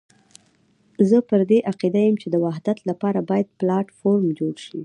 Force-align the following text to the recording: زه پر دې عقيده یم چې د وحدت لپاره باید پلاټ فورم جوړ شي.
زه 1.09 1.17
پر 1.27 1.41
دې 1.49 1.59
عقيده 1.71 2.01
یم 2.05 2.15
چې 2.21 2.27
د 2.31 2.35
وحدت 2.45 2.77
لپاره 2.89 3.19
باید 3.29 3.55
پلاټ 3.59 3.87
فورم 3.97 4.27
جوړ 4.39 4.55
شي. 4.65 4.79